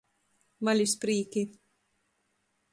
Valis 0.69 0.95
prīki. 1.05 1.45